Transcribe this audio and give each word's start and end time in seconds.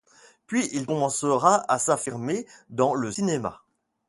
Puis 0.47 0.67
il 0.71 0.87
commencera 0.87 1.57
à 1.71 1.77
s'affirmer 1.77 2.47
dans 2.69 2.95
le 2.95 3.11
cinéma. 3.11 3.61